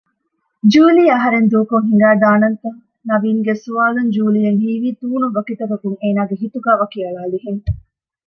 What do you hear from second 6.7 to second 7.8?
ވަކިއަޅާލިހެން